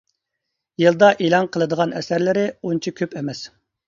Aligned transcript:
يىلدا 0.83 1.09
ئېلان 1.25 1.49
قىلىدىغان 1.55 1.93
ئەسەرلىرى 1.99 2.47
ئۇنچە 2.71 2.95
كۆپ 3.01 3.15
ئەمەس. 3.21 3.43